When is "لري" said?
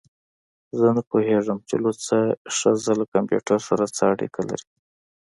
4.49-4.67